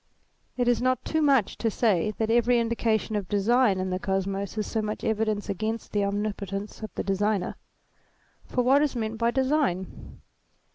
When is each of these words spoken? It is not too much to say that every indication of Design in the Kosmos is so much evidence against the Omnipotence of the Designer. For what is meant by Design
It 0.57 0.67
is 0.67 0.81
not 0.81 1.05
too 1.05 1.21
much 1.21 1.59
to 1.59 1.69
say 1.69 2.09
that 2.17 2.31
every 2.31 2.57
indication 2.57 3.15
of 3.15 3.29
Design 3.29 3.79
in 3.79 3.91
the 3.91 3.99
Kosmos 3.99 4.57
is 4.57 4.65
so 4.65 4.81
much 4.81 5.03
evidence 5.03 5.47
against 5.47 5.91
the 5.91 6.03
Omnipotence 6.03 6.81
of 6.81 6.91
the 6.95 7.03
Designer. 7.03 7.55
For 8.43 8.63
what 8.63 8.81
is 8.81 8.95
meant 8.95 9.19
by 9.19 9.29
Design 9.29 10.21